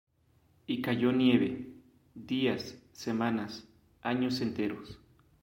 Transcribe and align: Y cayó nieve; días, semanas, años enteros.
Y 0.65 0.81
cayó 0.81 1.11
nieve; 1.11 1.75
días, 2.15 2.75
semanas, 2.91 3.67
años 4.01 4.41
enteros. 4.41 4.97